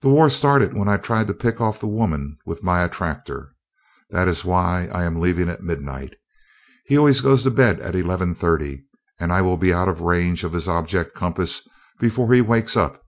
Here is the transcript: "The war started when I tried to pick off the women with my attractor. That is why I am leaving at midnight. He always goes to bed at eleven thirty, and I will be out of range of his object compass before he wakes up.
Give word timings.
"The 0.00 0.08
war 0.08 0.30
started 0.30 0.72
when 0.72 0.88
I 0.88 0.96
tried 0.96 1.26
to 1.26 1.34
pick 1.34 1.60
off 1.60 1.78
the 1.78 1.86
women 1.86 2.38
with 2.46 2.62
my 2.62 2.82
attractor. 2.82 3.54
That 4.08 4.26
is 4.26 4.42
why 4.42 4.86
I 4.90 5.04
am 5.04 5.20
leaving 5.20 5.50
at 5.50 5.62
midnight. 5.62 6.14
He 6.86 6.96
always 6.96 7.20
goes 7.20 7.42
to 7.42 7.50
bed 7.50 7.78
at 7.80 7.94
eleven 7.94 8.34
thirty, 8.34 8.86
and 9.20 9.30
I 9.30 9.42
will 9.42 9.58
be 9.58 9.70
out 9.70 9.90
of 9.90 10.00
range 10.00 10.44
of 10.44 10.54
his 10.54 10.66
object 10.66 11.14
compass 11.14 11.68
before 12.00 12.32
he 12.32 12.40
wakes 12.40 12.74
up. 12.74 13.02